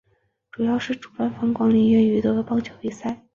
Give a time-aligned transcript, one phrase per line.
[0.51, 3.21] 主要是主办管理业余的棒球比赛。